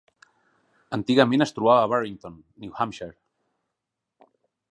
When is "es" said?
1.45-1.53